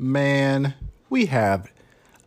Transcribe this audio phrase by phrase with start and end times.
[0.00, 0.74] Man,
[1.10, 1.72] we have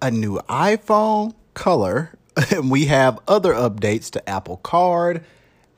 [0.02, 2.12] a new iPhone color,
[2.52, 5.24] and we have other updates to Apple Card,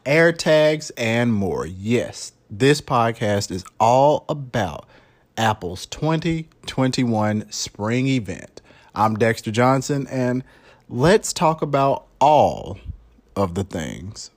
[0.04, 1.68] AirTags, and more.
[1.68, 4.90] Yes, this podcast is all about
[5.38, 8.64] Apple's 2021 spring event.
[8.96, 10.44] I'm Dexter Johnson, and
[10.90, 12.80] let's talk about all
[13.36, 14.32] of the things.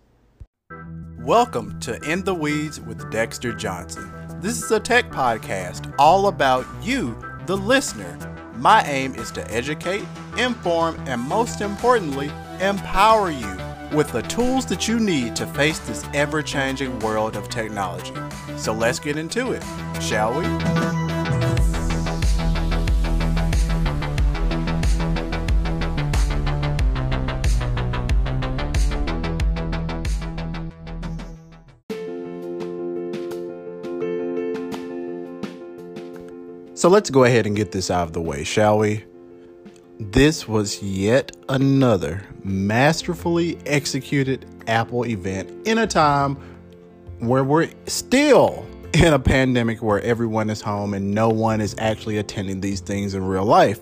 [1.20, 4.12] Welcome to In the Weeds with Dexter Johnson.
[4.42, 7.16] This is a tech podcast all about you,
[7.46, 8.18] the listener.
[8.56, 10.04] My aim is to educate,
[10.36, 12.30] inform, and most importantly,
[12.60, 13.56] empower you
[13.92, 18.14] with the tools that you need to face this ever changing world of technology.
[18.56, 19.62] So let's get into it,
[20.00, 21.05] shall we?
[36.86, 39.04] So let's go ahead and get this out of the way, shall we?
[39.98, 46.36] This was yet another masterfully executed Apple event in a time
[47.18, 52.18] where we're still in a pandemic where everyone is home and no one is actually
[52.18, 53.80] attending these things in real life.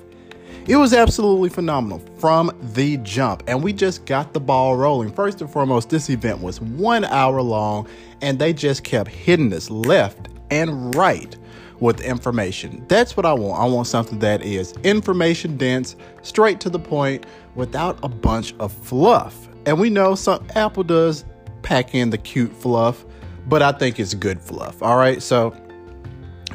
[0.67, 5.13] It was absolutely phenomenal from the jump, and we just got the ball rolling.
[5.13, 7.87] First and foremost, this event was one hour long,
[8.23, 11.37] and they just kept hitting us left and right
[11.81, 12.85] with information.
[12.89, 13.61] That's what I want.
[13.61, 18.73] I want something that is information dense, straight to the point, without a bunch of
[18.73, 19.49] fluff.
[19.67, 21.25] And we know some Apple does
[21.63, 23.05] pack in the cute fluff,
[23.47, 24.83] but I think it's good fluff.
[24.83, 25.23] All right.
[25.23, 25.55] So,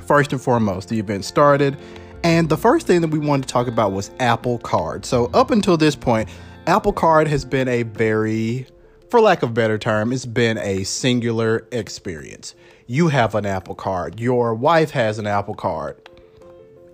[0.05, 1.77] first and foremost, the event started.
[2.23, 5.05] And the first thing that we wanted to talk about was Apple Card.
[5.05, 6.29] So, up until this point,
[6.67, 8.67] Apple Card has been a very,
[9.09, 12.55] for lack of a better term, it's been a singular experience
[12.89, 15.95] you have an Apple card, your wife has an Apple card,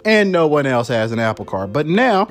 [0.03, 1.71] and no one else has an Apple card.
[1.71, 2.27] But now,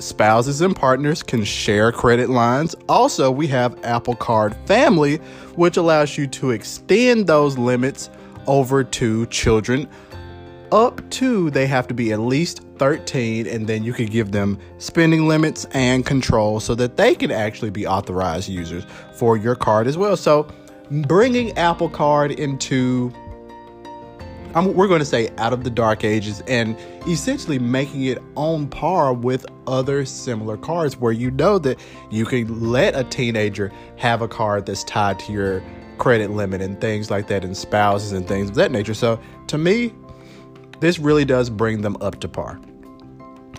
[0.00, 2.74] spouses and partners can share credit lines.
[2.88, 5.18] Also, we have Apple Card Family,
[5.54, 8.10] which allows you to extend those limits
[8.48, 9.88] over to children
[10.72, 14.58] up to they have to be at least 13 and then you can give them
[14.78, 19.86] spending limits and control so that they can actually be authorized users for your card
[19.86, 20.16] as well.
[20.16, 20.46] So
[20.90, 23.12] bringing Apple Card into
[24.54, 28.66] I'm, we're going to say out of the dark ages and essentially making it on
[28.66, 31.78] par with other similar cards where you know that
[32.10, 35.62] you can let a teenager have a card that's tied to your
[35.98, 38.94] credit limit and things like that and spouses and things of that nature.
[38.94, 39.94] So to me,
[40.80, 42.60] this really does bring them up to par.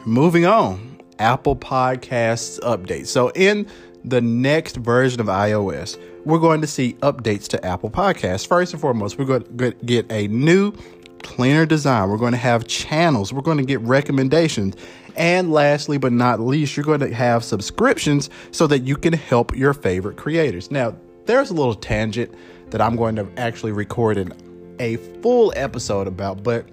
[0.06, 3.08] Moving on, Apple Podcasts update.
[3.08, 3.66] So in
[4.03, 8.48] the next version of iOS, we're going to see updates to Apple Podcasts.
[8.48, 10.74] First and foremost, we're going to get a new,
[11.24, 12.09] cleaner design.
[12.09, 13.34] We're going to have channels.
[13.34, 14.76] We're going to get recommendations.
[15.16, 19.56] And lastly, but not least, you're going to have subscriptions so that you can help
[19.56, 20.72] your favorite creators.
[20.72, 20.96] Now,
[21.26, 22.34] there's a little tangent
[22.72, 24.34] that I'm going to actually record in
[24.80, 26.66] a full episode about, but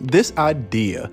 [0.00, 1.10] this idea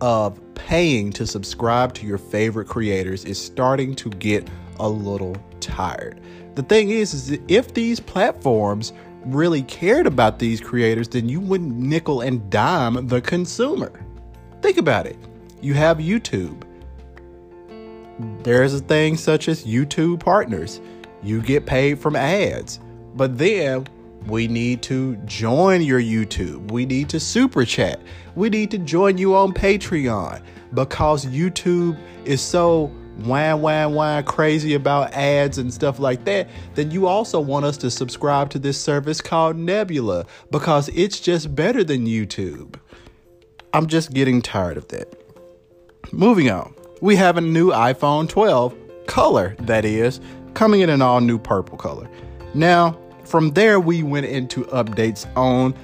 [0.00, 4.48] of paying to subscribe to your favorite creators is starting to get
[4.80, 6.20] a little tired.
[6.54, 8.92] The thing is, is if these platforms
[9.24, 14.04] really cared about these creators, then you wouldn't nickel and dime the consumer.
[14.62, 15.16] Think about it.
[15.60, 16.62] You have YouTube.
[18.42, 20.80] There's a thing such as YouTube partners.
[21.22, 22.78] You get paid from ads.
[23.16, 23.86] But then
[24.26, 26.70] we need to join your YouTube.
[26.70, 28.00] We need to super chat.
[28.34, 30.42] We need to join you on Patreon
[30.72, 36.90] because YouTube is so wham, wham, wham, crazy about ads and stuff like that, then
[36.90, 41.84] you also want us to subscribe to this service called Nebula because it's just better
[41.84, 42.74] than YouTube.
[43.72, 45.12] I'm just getting tired of that.
[46.12, 48.74] Moving on, we have a new iPhone 12
[49.06, 50.20] color, that is,
[50.54, 52.08] coming in an all new purple color.
[52.54, 55.74] Now, from there, we went into updates on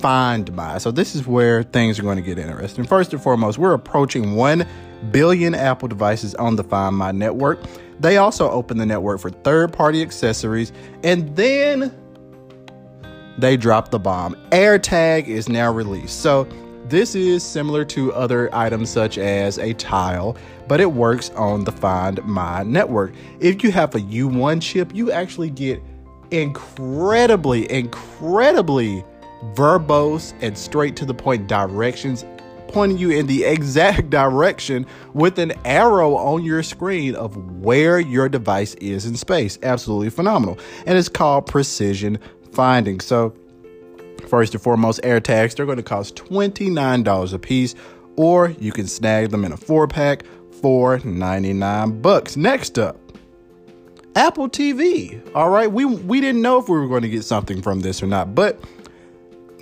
[0.00, 0.78] Find My.
[0.78, 2.84] So, this is where things are going to get interesting.
[2.84, 4.66] First and foremost, we're approaching 1
[5.10, 7.60] billion Apple devices on the Find My network.
[8.00, 10.72] They also open the network for third party accessories.
[11.02, 11.94] And then
[13.38, 14.34] they drop the bomb.
[14.50, 16.20] AirTag is now released.
[16.20, 16.48] So,
[16.88, 20.36] this is similar to other items such as a tile,
[20.68, 23.12] but it works on the Find My network.
[23.40, 25.82] If you have a U1 chip, you actually get
[26.30, 29.04] incredibly, incredibly
[29.54, 32.24] verbose and straight to the point directions
[32.68, 38.28] pointing you in the exact direction with an arrow on your screen of where your
[38.28, 39.58] device is in space.
[39.62, 40.58] Absolutely phenomenal.
[40.86, 42.18] And it's called precision
[42.52, 43.00] finding.
[43.00, 43.34] So,
[44.28, 47.74] First and foremost, air tags, they're going to cost $29 a piece,
[48.16, 50.24] or you can snag them in a four pack
[50.60, 52.36] for 99 bucks.
[52.36, 52.98] Next up,
[54.16, 55.20] Apple TV.
[55.34, 58.02] All right, we we didn't know if we were going to get something from this
[58.02, 58.58] or not, but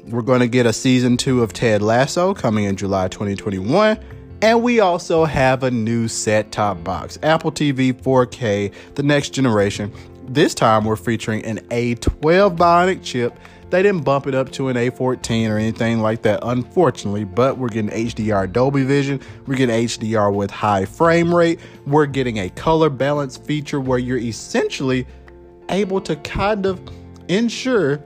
[0.09, 3.99] we're going to get a season 2 of Ted Lasso coming in July 2021.
[4.43, 9.93] And we also have a new set top box, Apple TV 4K, the next generation.
[10.27, 13.39] This time we're featuring an A12 Bionic chip
[13.75, 17.69] they didn't bump it up to an A14 or anything like that, unfortunately, but we're
[17.69, 19.21] getting HDR Dolby Vision.
[19.49, 21.59] We're getting HDR with high frame rate.
[21.85, 25.09] We're getting a color balance feature where you're essentially
[25.71, 26.81] able to kind of
[27.27, 27.97] ensure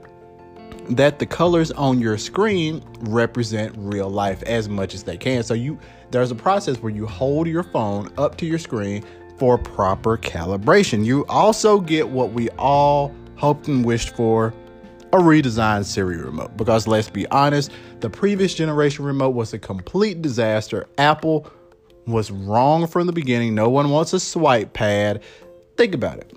[0.89, 5.43] that the colors on your screen represent real life as much as they can.
[5.43, 5.79] So you
[6.11, 9.03] there's a process where you hold your phone up to your screen
[9.37, 11.05] for proper calibration.
[11.05, 14.53] You also get what we all hoped and wished for
[15.13, 20.21] a redesigned Siri remote because let's be honest, the previous generation remote was a complete
[20.21, 20.87] disaster.
[20.97, 21.51] Apple
[22.05, 23.55] was wrong from the beginning.
[23.55, 25.21] No one wants a swipe pad.
[25.77, 26.35] Think about it.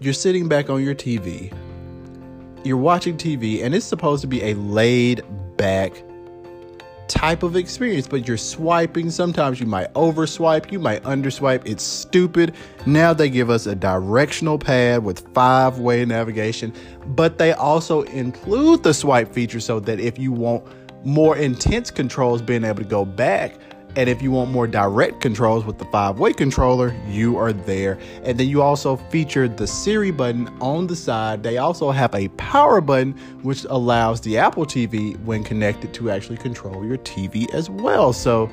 [0.00, 1.52] You're sitting back on your TV,
[2.66, 5.22] you're watching TV, and it's supposed to be a laid
[5.56, 6.02] back
[7.08, 9.10] type of experience, but you're swiping.
[9.10, 11.62] Sometimes you might overswipe, you might underswipe.
[11.64, 12.54] It's stupid.
[12.84, 16.72] Now they give us a directional pad with five way navigation,
[17.08, 20.64] but they also include the swipe feature so that if you want
[21.04, 23.56] more intense controls, being able to go back
[23.96, 27.98] and if you want more direct controls with the five way controller, you are there.
[28.22, 31.42] And then you also feature the Siri button on the side.
[31.42, 33.12] They also have a power button,
[33.42, 38.12] which allows the Apple TV, when connected, to actually control your TV as well.
[38.12, 38.50] So,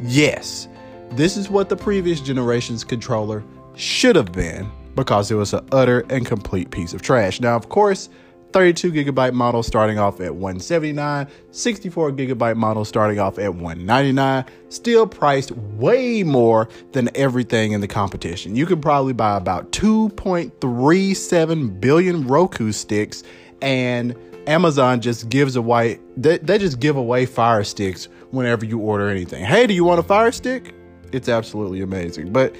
[0.00, 0.66] yes,
[1.12, 3.44] this is what the previous generation's controller
[3.76, 7.40] should have been because it was an utter and complete piece of trash.
[7.40, 8.08] Now, of course,
[8.52, 15.06] 32 gigabyte model starting off at 179 64 gigabyte model starting off at 199 still
[15.06, 18.54] priced way more than everything in the competition.
[18.54, 23.22] You could probably buy about 2.37 billion roku sticks
[23.60, 24.16] and
[24.48, 29.44] amazon just gives away they, they just give away fire sticks whenever you order anything.
[29.44, 30.74] Hey do you want a fire stick?
[31.12, 32.32] It's absolutely amazing.
[32.32, 32.56] But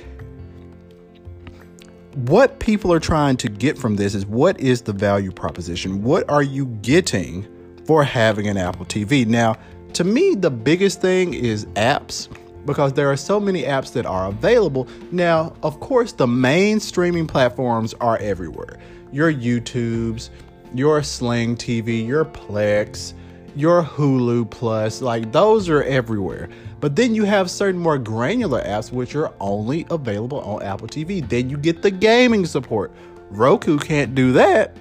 [2.15, 6.03] what people are trying to get from this is what is the value proposition?
[6.03, 7.47] What are you getting
[7.87, 9.27] for having an Apple TV?
[9.27, 9.57] Now,
[9.95, 12.29] to me, the biggest thing is apps
[12.67, 14.89] because there are so many apps that are available.
[15.11, 18.79] Now, of course, the main streaming platforms are everywhere
[19.11, 20.31] your YouTubes,
[20.75, 23.13] your Sling TV, your Plex,
[23.55, 26.49] your Hulu Plus, like those are everywhere.
[26.83, 31.27] But then you have certain more granular apps which are only available on Apple TV.
[31.27, 32.91] Then you get the gaming support.
[33.31, 34.77] Roku can't do that.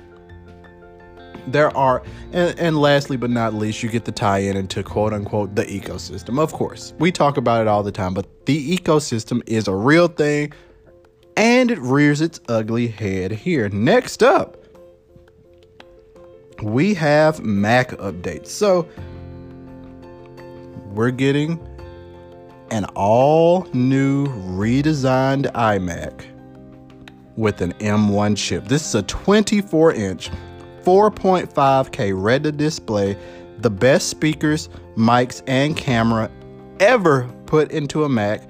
[1.45, 2.01] There are,
[2.33, 5.63] and, and lastly but not least, you get the tie in into quote unquote the
[5.65, 6.39] ecosystem.
[6.39, 10.07] Of course, we talk about it all the time, but the ecosystem is a real
[10.07, 10.53] thing
[11.37, 13.69] and it rears its ugly head here.
[13.69, 14.57] Next up,
[16.63, 18.47] we have Mac updates.
[18.47, 18.89] So
[20.93, 21.59] we're getting
[22.71, 26.25] an all new redesigned iMac
[27.35, 28.65] with an M1 chip.
[28.65, 30.31] This is a 24 inch,
[30.83, 33.17] 4.5K Retina display,
[33.59, 36.31] the best speakers, mics, and camera
[36.79, 38.41] ever put into a Mac.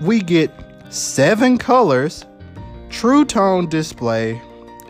[0.00, 0.50] We get
[0.88, 2.24] seven colors,
[2.88, 4.40] true tone display,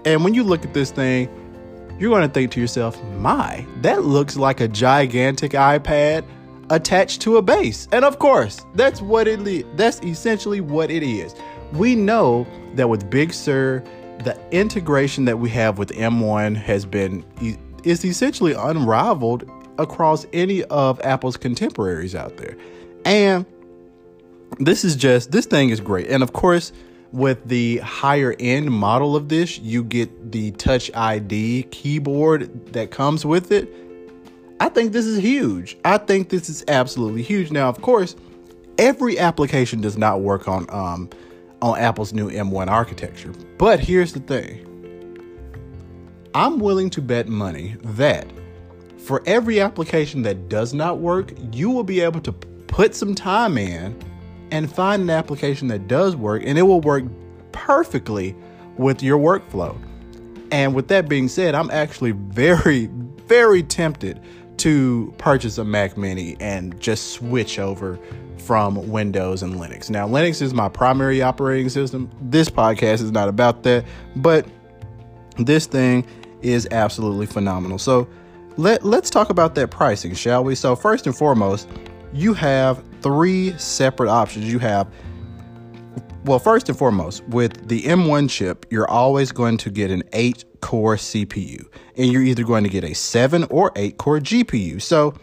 [0.04, 1.28] and when you look at this thing,
[1.98, 6.24] you're going to think to yourself, my, that looks like a gigantic iPad
[6.70, 7.88] attached to a base.
[7.92, 11.34] And of course, that's what it that's essentially what it is.
[11.72, 13.82] We know that with Big Sur,
[14.24, 17.24] the integration that we have with M1 has been
[17.84, 22.56] is essentially unrivaled across any of Apple's contemporaries out there.
[23.04, 23.46] And
[24.58, 26.08] this is just this thing is great.
[26.08, 26.72] And of course,
[27.12, 33.24] with the higher end model of this, you get the Touch ID keyboard that comes
[33.24, 33.72] with it
[34.58, 35.76] I think this is huge.
[35.84, 37.50] I think this is absolutely huge.
[37.50, 38.16] Now, of course,
[38.78, 41.10] every application does not work on um,
[41.62, 43.32] on Apple's new M1 architecture.
[43.58, 44.62] But here's the thing.
[46.34, 48.26] I'm willing to bet money that
[48.98, 53.56] for every application that does not work, you will be able to put some time
[53.56, 53.98] in
[54.50, 57.04] and find an application that does work and it will work
[57.52, 58.34] perfectly
[58.76, 59.76] with your workflow.
[60.50, 62.86] And with that being said, I'm actually very,
[63.26, 64.20] very tempted
[64.58, 67.98] to purchase a Mac Mini and just switch over
[68.38, 69.90] from Windows and Linux.
[69.90, 72.10] Now, Linux is my primary operating system.
[72.20, 73.84] This podcast is not about that,
[74.16, 74.46] but
[75.38, 76.06] this thing
[76.42, 77.78] is absolutely phenomenal.
[77.78, 78.08] So
[78.56, 80.54] let, let's talk about that pricing, shall we?
[80.54, 81.68] So, first and foremost,
[82.12, 84.50] you have three separate options.
[84.50, 84.88] You have
[86.26, 90.44] well, first and foremost, with the M1 chip, you're always going to get an 8
[90.60, 91.64] core CPU,
[91.96, 94.82] and you're either going to get a 7 or 8 core GPU.
[94.82, 95.14] So,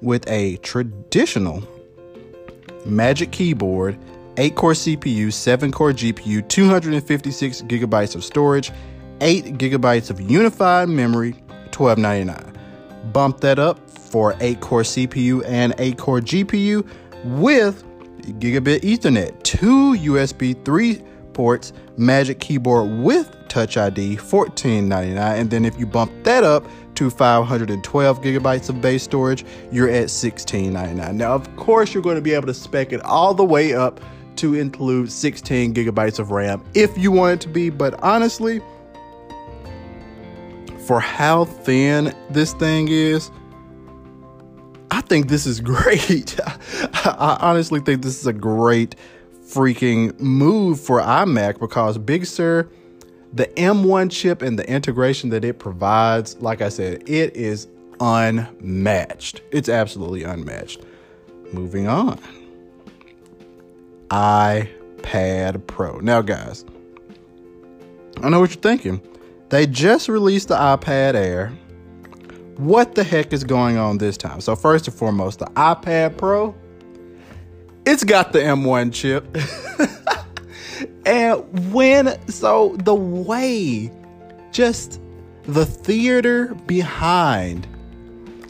[0.00, 1.62] with a traditional
[2.86, 3.98] Magic Keyboard,
[4.38, 8.72] 8 core CPU, 7 core GPU, 256 gigabytes of storage,
[9.20, 11.34] 8 gigabytes of unified memory,
[11.70, 13.12] $12.99.
[13.12, 16.86] Bump that up for 8 core CPU and 8 core GPU
[17.24, 17.84] with
[18.34, 21.02] gigabit Ethernet, two USB 3
[21.32, 25.16] ports, Magic Keyboard with Touch ID, $14.99.
[25.16, 26.64] And then if you bump that up
[26.96, 31.14] to 512 gigabytes of base storage, you're at $16.99.
[31.14, 34.00] Now, of course, you're going to be able to spec it all the way up
[34.36, 38.60] to include 16 gigabytes of RAM if you want it to be, but honestly,
[40.86, 43.30] for how thin this thing is,
[44.96, 46.40] I think this is great.
[46.94, 48.96] I honestly think this is a great
[49.46, 52.66] freaking move for iMac because Big Sur,
[53.30, 57.68] the M1 chip and the integration that it provides, like I said, it is
[58.00, 59.42] unmatched.
[59.52, 60.80] It's absolutely unmatched.
[61.52, 62.18] Moving on.
[64.08, 65.98] iPad Pro.
[65.98, 66.64] Now, guys,
[68.22, 69.02] I know what you're thinking.
[69.50, 71.52] They just released the iPad Air
[72.58, 74.40] what the heck is going on this time?
[74.40, 76.54] So, first and foremost, the iPad Pro,
[77.84, 79.24] it's got the M1 chip.
[81.06, 83.90] and when, so the way,
[84.52, 85.00] just
[85.44, 87.66] the theater behind,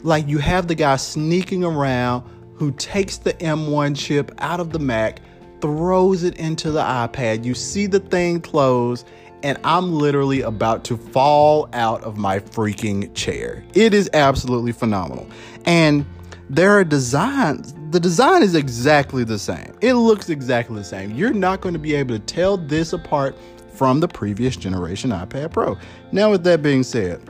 [0.03, 2.23] like you have the guy sneaking around
[2.55, 5.21] who takes the M1 chip out of the Mac,
[5.61, 7.43] throws it into the iPad.
[7.43, 9.05] You see the thing close,
[9.43, 13.63] and I'm literally about to fall out of my freaking chair.
[13.73, 15.27] It is absolutely phenomenal.
[15.65, 16.05] And
[16.49, 19.77] there are designs, the design is exactly the same.
[19.81, 21.11] It looks exactly the same.
[21.11, 23.35] You're not going to be able to tell this apart
[23.73, 25.77] from the previous generation iPad Pro.
[26.11, 27.21] Now, with that being said,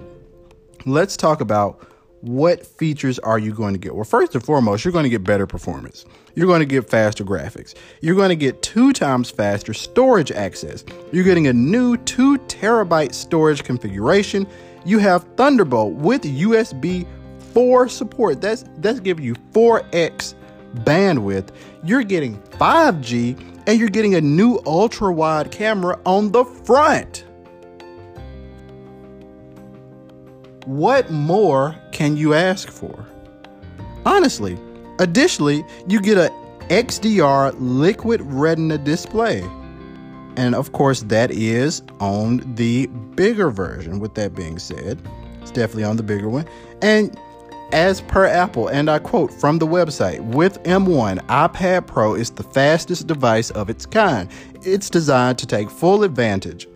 [0.85, 1.87] let's talk about
[2.27, 3.95] what features are you going to get?
[3.95, 6.05] Well, first and foremost, you're going to get better performance.
[6.35, 7.73] You're going to get faster graphics.
[8.01, 10.83] You're going to get two times faster storage access.
[11.11, 14.45] You're getting a new two terabyte storage configuration.
[14.85, 17.07] You have Thunderbolt with USB
[17.53, 18.41] 4 support.
[18.41, 20.35] That's that's giving you 4x
[20.83, 21.49] bandwidth.
[21.83, 27.26] You're getting 5G and you're getting a new ultra wide camera on the front.
[30.67, 33.05] What more can you ask for?
[34.05, 34.57] Honestly,
[34.99, 36.29] additionally, you get a
[36.67, 39.49] XDR liquid retina display.
[40.35, 43.99] And of course, that is on the bigger version.
[43.99, 45.01] With that being said,
[45.41, 46.45] it's definitely on the bigger one.
[46.81, 47.17] And
[47.71, 52.43] as per Apple, and I quote from the website, with M1, iPad Pro is the
[52.43, 54.29] fastest device of its kind.
[54.63, 56.67] It's designed to take full advantage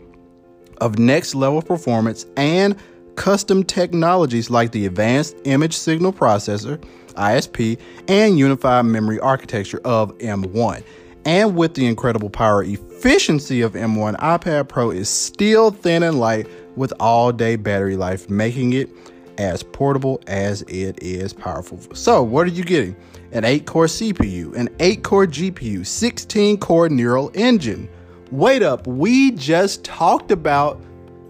[0.77, 2.77] of next level performance and
[3.21, 10.83] custom technologies like the Advanced Image Signal Processor, ISP, and Unified Memory Architecture of M1.
[11.25, 16.47] And with the incredible power efficiency of M1, iPad Pro is still thin and light
[16.75, 18.89] with all day battery life, making it
[19.37, 21.79] as portable as it is powerful.
[21.93, 22.95] So, what are you getting?
[23.33, 27.87] An 8 core CPU, an 8 core GPU, 16 core neural engine.
[28.31, 30.81] Wait up, we just talked about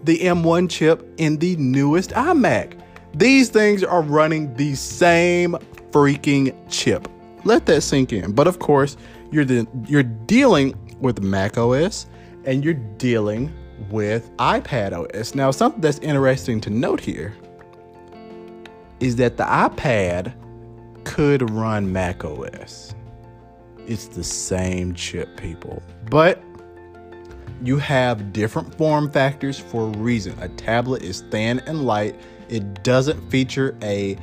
[0.02, 2.80] the M1 chip in the newest iMac.
[3.14, 5.56] These things are running the same
[5.90, 7.08] freaking chip.
[7.44, 8.32] Let that sink in.
[8.32, 8.96] But of course,
[9.30, 12.06] you're the, you're dealing with Mac OS
[12.44, 13.52] and you're dealing
[13.90, 15.34] with iPad OS.
[15.34, 17.34] Now, something that's interesting to note here
[19.00, 20.32] is that the iPad
[21.04, 22.94] could run Mac OS.
[23.86, 25.82] It's the same chip, people.
[26.08, 26.42] But
[27.62, 30.36] you have different form factors for a reason.
[30.40, 34.16] A tablet is thin and light, it doesn't feature a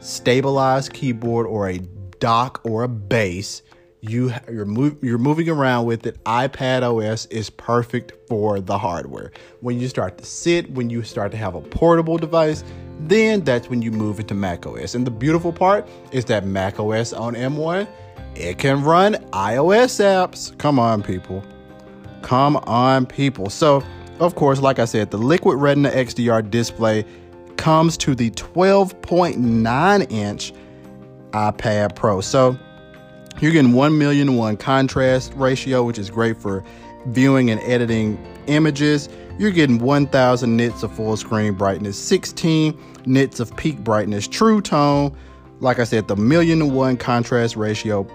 [0.00, 1.78] stabilized keyboard or a
[2.20, 3.62] dock or a base.
[4.00, 6.22] You, you're, move, you're moving around with it.
[6.24, 9.32] iPad OS is perfect for the hardware.
[9.60, 12.64] When you start to sit, when you start to have a portable device,
[13.00, 14.94] then that's when you move into Mac OS.
[14.94, 17.88] And the beautiful part is that Mac OS on M1,
[18.34, 20.56] it can run iOS apps.
[20.58, 21.42] Come on, people.
[22.24, 23.50] Come on, people.
[23.50, 23.84] So,
[24.18, 27.04] of course, like I said, the Liquid Retina XDR display
[27.58, 30.54] comes to the 12.9 inch
[31.32, 32.22] iPad Pro.
[32.22, 32.58] So,
[33.40, 36.64] you're getting 1 million to 1 contrast ratio, which is great for
[37.08, 39.10] viewing and editing images.
[39.38, 45.14] you're getting 1000 nits of full screen brightness, 16 nits of peak brightness, true tone,
[45.60, 48.06] like I said, the million to one contrast ratio,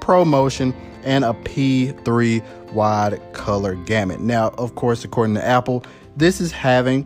[0.00, 0.72] ProMotion,
[1.06, 4.20] and a P3 wide color gamut.
[4.20, 5.84] Now, of course, according to Apple,
[6.16, 7.04] this is having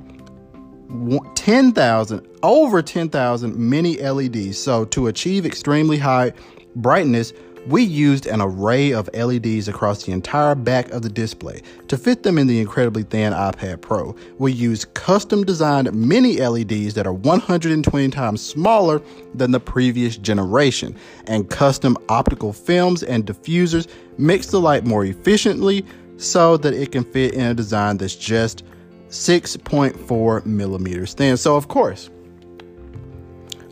[1.36, 4.58] 10,000, over 10,000 mini LEDs.
[4.58, 6.32] So, to achieve extremely high
[6.74, 7.32] brightness,
[7.66, 12.22] we used an array of LEDs across the entire back of the display to fit
[12.22, 14.16] them in the incredibly thin iPad Pro.
[14.38, 19.02] We used custom designed mini LEDs that are 120 times smaller
[19.34, 23.88] than the previous generation, and custom optical films and diffusers
[24.18, 25.84] mix the light more efficiently
[26.16, 28.64] so that it can fit in a design that's just
[29.08, 31.36] 6.4 millimeters thin.
[31.36, 32.10] So, of course,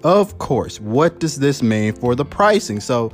[0.05, 2.81] of course, what does this mean for the pricing?
[2.81, 3.13] So,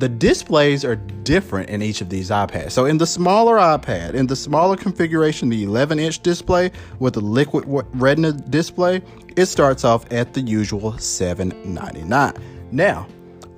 [0.00, 2.70] the displays are different in each of these iPads.
[2.70, 7.20] So in the smaller iPad, in the smaller configuration, the 11 inch display with the
[7.20, 9.02] liquid retina display,
[9.36, 12.32] it starts off at the usual 799.
[12.72, 13.06] Now,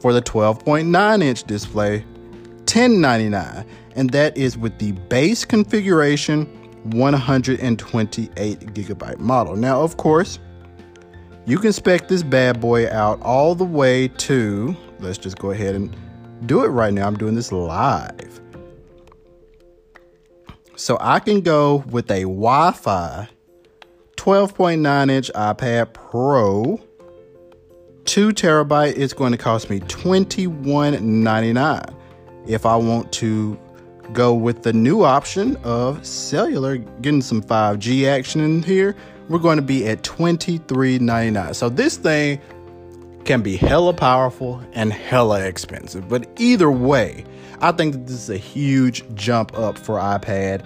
[0.01, 2.01] for the 12.9 inch display,
[2.67, 6.47] 1099, and that is with the base configuration
[6.91, 9.55] 128 gigabyte model.
[9.55, 10.41] Now, of course,
[11.47, 15.77] you can spec this bad boy out all the way to, let's just go ahead
[15.77, 15.97] and
[16.47, 17.07] do it right now.
[17.07, 18.41] I'm doing this live.
[20.77, 23.29] So I can go with a Wi Fi
[24.17, 26.81] 12.9 inch iPad Pro.
[28.05, 31.95] Two terabyte, it's going to cost me $21.99.
[32.47, 33.59] If I want to
[34.13, 38.97] go with the new option of cellular, getting some 5G action in here,
[39.29, 41.55] we're going to be at $23.99.
[41.55, 42.41] So this thing
[43.25, 46.09] can be hella powerful and hella expensive.
[46.09, 47.25] But either way,
[47.61, 50.65] I think that this is a huge jump up for iPad.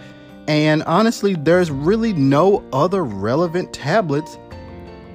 [0.48, 4.38] And honestly, there's really no other relevant tablets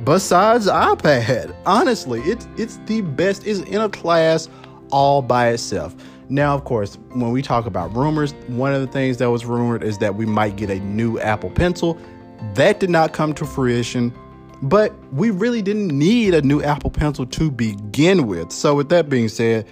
[0.04, 1.56] besides iPad.
[1.66, 3.48] Honestly, it's it's the best.
[3.48, 4.50] It's in a class
[4.92, 5.96] all by itself.
[6.30, 9.84] Now, of course, when we talk about rumors, one of the things that was rumored
[9.84, 11.98] is that we might get a new Apple Pencil.
[12.54, 14.14] That did not come to fruition.
[14.62, 18.52] But we really didn't need a new Apple Pencil to begin with.
[18.52, 19.68] So, with that being said,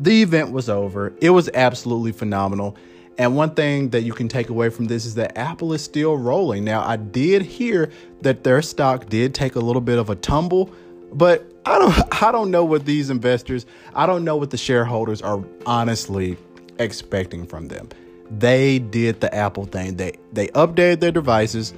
[0.00, 1.14] the event was over.
[1.20, 2.76] It was absolutely phenomenal.
[3.18, 6.18] And one thing that you can take away from this is that Apple is still
[6.18, 6.64] rolling.
[6.64, 10.70] Now, I did hear that their stock did take a little bit of a tumble,
[11.12, 15.22] but I don't I don't know what these investors, I don't know what the shareholders
[15.22, 16.36] are honestly
[16.78, 17.88] expecting from them.
[18.30, 19.96] They did the Apple thing.
[19.96, 21.72] They they updated their devices.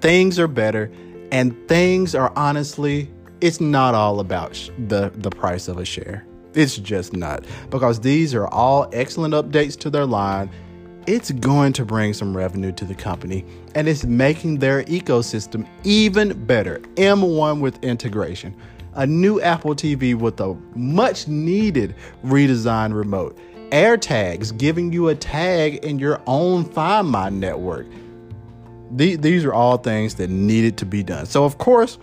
[0.00, 0.92] Things are better
[1.34, 6.24] and things are honestly, it's not all about sh- the, the price of a share.
[6.54, 7.44] It's just not.
[7.70, 10.48] Because these are all excellent updates to their line.
[11.08, 13.44] It's going to bring some revenue to the company
[13.74, 16.78] and it's making their ecosystem even better.
[16.94, 18.54] M1 with integration,
[18.94, 23.36] a new Apple TV with a much needed redesigned remote,
[23.70, 27.88] AirTags giving you a tag in your own Find My network
[28.96, 31.26] the, these are all things that needed to be done.
[31.26, 31.98] So, of course,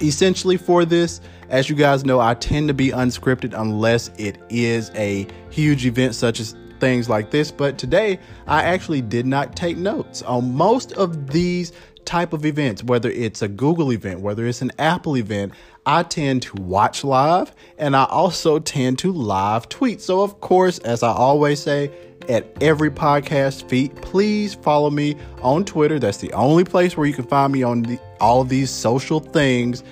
[0.00, 4.90] essentially for this, as you guys know, I tend to be unscripted unless it is
[4.94, 7.50] a huge event such as things like this.
[7.50, 11.72] But today, I actually did not take notes on most of these
[12.04, 15.52] type of events, whether it's a Google event, whether it's an Apple event,
[15.84, 20.00] I tend to watch live and I also tend to live tweet.
[20.00, 21.90] So, of course, as I always say,
[22.28, 23.94] at every podcast feed.
[23.96, 25.98] Please follow me on Twitter.
[25.98, 29.82] That's the only place where you can find me on the, all these social things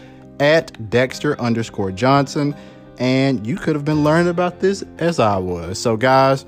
[0.41, 2.55] at Dexter underscore Johnson.
[2.99, 5.79] And you could have been learning about this as I was.
[5.79, 6.47] So, guys,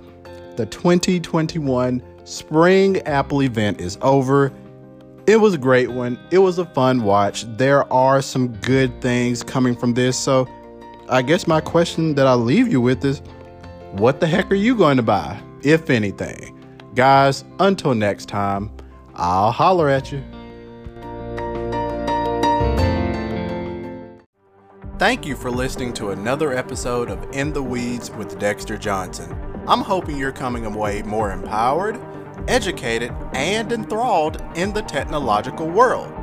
[0.57, 4.53] the 2021 Spring Apple event is over.
[5.27, 6.19] It was a great one.
[6.31, 7.45] It was a fun watch.
[7.57, 10.19] There are some good things coming from this.
[10.19, 10.49] So,
[11.09, 13.23] I guess my question that I'll leave you with is
[13.93, 15.41] what the heck are you going to buy?
[15.67, 16.57] If anything.
[16.95, 18.71] Guys, until next time,
[19.17, 20.23] I'll holler at you.
[24.99, 29.37] Thank you for listening to another episode of In the Weeds with Dexter Johnson.
[29.67, 32.01] I'm hoping you're coming away more empowered,
[32.47, 36.15] educated, and enthralled in the technological world.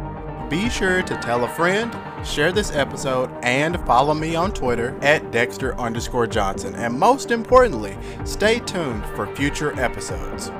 [0.49, 1.93] Be sure to tell a friend
[2.25, 6.75] share this episode, and follow me on Twitter at Dexter underscore Johnson.
[6.75, 10.51] And most importantly, stay tuned for future episodes.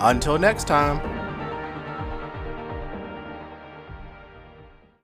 [0.00, 1.15] Until next time.